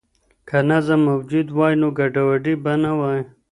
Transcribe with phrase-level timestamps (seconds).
[0.47, 3.21] که نظم موجود وای نو ګډوډي به نه وای.